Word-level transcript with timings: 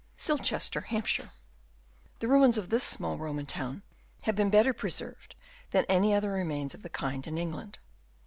Silchester, 0.17 0.81
Hampshire.— 0.85 1.31
The 2.21 2.27
ruins 2.27 2.57
of 2.57 2.69
this 2.69 2.83
small 2.83 3.17
E 3.23 3.29
oman 3.29 3.45
town 3.45 3.83
have 4.23 4.35
been 4.35 4.49
better 4.49 4.73
pre 4.73 4.89
served 4.89 5.35
than 5.69 5.85
any 5.87 6.11
other 6.11 6.31
remains 6.31 6.73
of 6.73 6.81
the 6.81 6.89
kind 6.89 7.27
in 7.27 7.37
England. 7.37 7.77